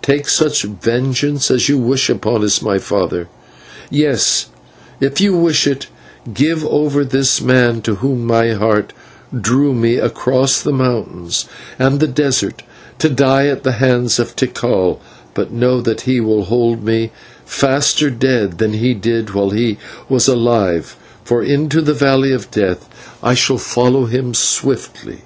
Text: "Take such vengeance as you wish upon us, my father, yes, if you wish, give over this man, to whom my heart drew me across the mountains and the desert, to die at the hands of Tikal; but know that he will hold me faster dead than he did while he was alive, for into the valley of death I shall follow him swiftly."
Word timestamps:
"Take 0.00 0.30
such 0.30 0.62
vengeance 0.62 1.50
as 1.50 1.68
you 1.68 1.76
wish 1.76 2.08
upon 2.08 2.42
us, 2.42 2.62
my 2.62 2.78
father, 2.78 3.28
yes, 3.90 4.46
if 4.98 5.20
you 5.20 5.36
wish, 5.36 5.68
give 6.32 6.64
over 6.64 7.04
this 7.04 7.42
man, 7.42 7.82
to 7.82 7.96
whom 7.96 8.24
my 8.24 8.52
heart 8.54 8.94
drew 9.38 9.74
me 9.74 9.96
across 9.96 10.62
the 10.62 10.72
mountains 10.72 11.44
and 11.78 12.00
the 12.00 12.06
desert, 12.06 12.62
to 12.98 13.10
die 13.10 13.46
at 13.48 13.62
the 13.62 13.72
hands 13.72 14.18
of 14.18 14.34
Tikal; 14.34 15.02
but 15.34 15.52
know 15.52 15.82
that 15.82 16.00
he 16.08 16.18
will 16.18 16.44
hold 16.44 16.82
me 16.82 17.10
faster 17.44 18.08
dead 18.08 18.56
than 18.56 18.72
he 18.72 18.94
did 18.94 19.34
while 19.34 19.50
he 19.50 19.76
was 20.08 20.26
alive, 20.26 20.96
for 21.24 21.42
into 21.42 21.82
the 21.82 21.92
valley 21.92 22.32
of 22.32 22.50
death 22.50 22.88
I 23.22 23.34
shall 23.34 23.58
follow 23.58 24.06
him 24.06 24.32
swiftly." 24.32 25.24